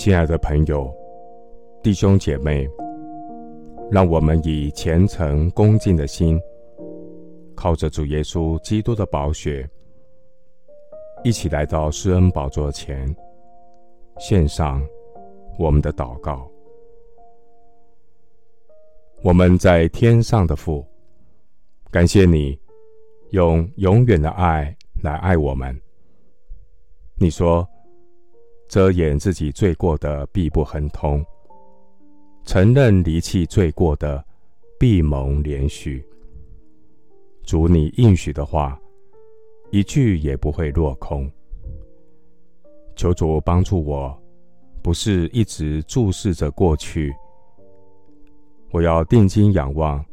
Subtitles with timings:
[0.00, 0.90] 亲爱的朋友、
[1.82, 2.66] 弟兄姐妹，
[3.90, 6.40] 让我们以虔诚恭敬的心，
[7.54, 9.68] 靠着主耶稣基督的宝血，
[11.22, 13.14] 一起来到施恩宝座前，
[14.18, 14.82] 献上
[15.58, 16.50] 我们的祷告。
[19.22, 20.82] 我们在天上的父，
[21.90, 22.58] 感谢你
[23.32, 25.78] 用永远的爱来爱我们。
[27.16, 27.68] 你说，
[28.70, 31.20] 遮掩自己罪过的，必不亨通；
[32.44, 34.24] 承认离弃罪过的，
[34.78, 36.00] 必蒙怜恤。
[37.42, 38.80] 主，你应许的话，
[39.72, 41.28] 一句也不会落空。
[42.94, 44.16] 求主帮助我，
[44.84, 47.12] 不是一直注视着过去。
[48.70, 50.04] 我要定睛仰望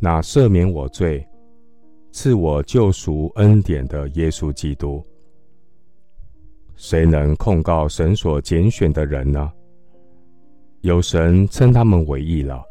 [0.00, 1.24] 那赦免我罪、
[2.10, 5.00] 赐我救赎恩典的耶稣基督。
[6.76, 9.52] 谁能控告神所拣选的人呢？
[10.80, 12.62] 有神称他们为义了。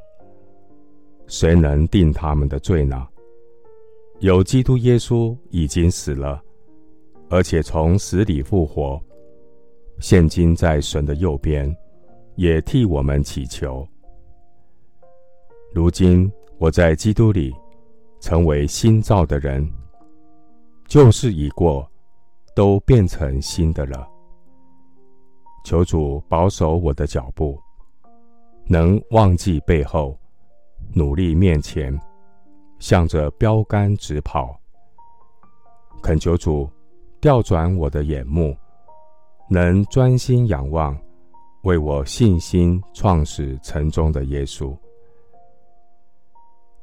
[1.27, 3.07] 谁能定他们的罪呢？
[4.19, 6.41] 有基督耶稣已经死了，
[7.29, 9.01] 而且从死里复活，
[9.99, 11.75] 现今在神的右边，
[12.35, 13.87] 也替我们祈求。
[15.73, 17.53] 如今我在基督里，
[18.19, 19.67] 成为新造的人，
[20.87, 21.89] 旧事已过。
[22.55, 24.07] 都变成新的了。
[25.65, 27.57] 求主保守我的脚步，
[28.67, 30.17] 能忘记背后，
[30.93, 31.97] 努力面前，
[32.79, 34.59] 向着标杆直跑。
[36.01, 36.69] 恳求主
[37.21, 38.55] 调转我的眼目，
[39.49, 40.97] 能专心仰望，
[41.63, 44.77] 为我信心创始成终的耶稣。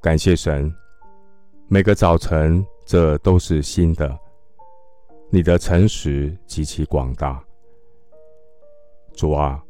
[0.01, 0.75] 感谢神，
[1.69, 4.19] 每个早晨这都是新的。
[5.33, 7.41] 你的诚实极其广大，
[9.13, 9.63] 主啊，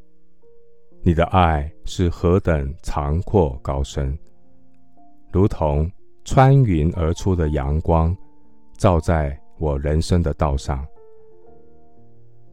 [1.03, 4.19] 你的爱是何等长阔高深，
[5.31, 5.91] 如同
[6.25, 8.17] 穿云而出的阳光，
[8.79, 10.83] 照在我人生的道上。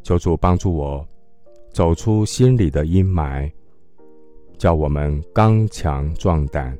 [0.03, 1.07] 求主帮助我
[1.71, 3.49] 走出心里的阴霾，
[4.57, 6.77] 叫我们刚强壮胆。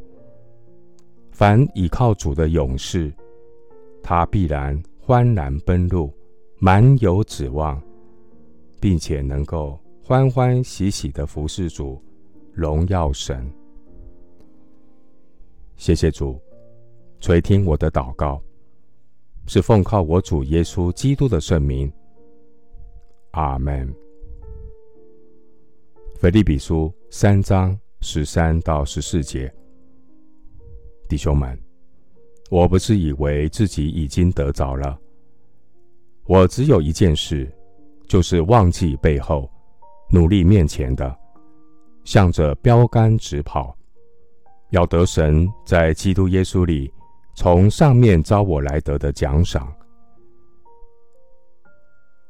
[1.32, 3.14] 凡倚靠主的勇士，
[4.04, 6.14] 他必然欢然奔路。
[6.60, 7.82] 满有指望，
[8.82, 12.04] 并且能够欢欢喜喜的服侍主，
[12.52, 13.50] 荣耀神。
[15.78, 16.38] 谢谢主
[17.22, 18.42] 垂听我的祷告，
[19.46, 21.90] 是奉靠我主耶稣基督的圣名。
[23.32, 23.90] 阿门。
[26.16, 29.50] 腓立比书三章十三到十四节，
[31.08, 31.58] 弟兄们，
[32.50, 34.98] 我不是以为自己已经得着了。
[36.26, 37.52] 我只有一件事，
[38.08, 39.50] 就是忘记背后，
[40.10, 41.18] 努力面前的，
[42.04, 43.76] 向着标杆直跑，
[44.70, 46.92] 要得神在基督耶稣里
[47.36, 49.74] 从上面召我来得的奖赏。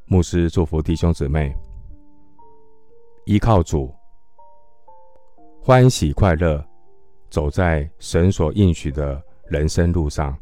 [0.05, 1.55] 牧师祝福弟兄姊妹，
[3.25, 3.93] 依靠主，
[5.61, 6.63] 欢喜快乐，
[7.29, 10.37] 走在神所应许的人生路上。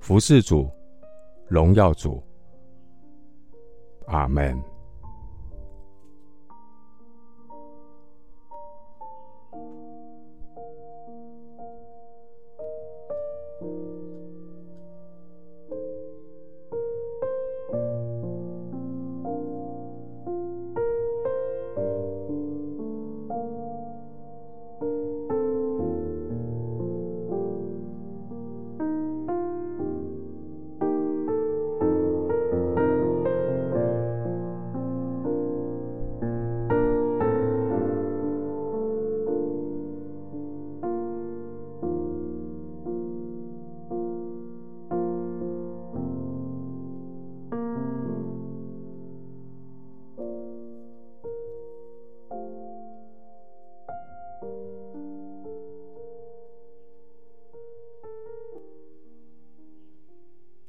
[0.00, 0.70] 服饰组
[1.48, 2.22] 荣耀组
[4.06, 4.58] 阿 man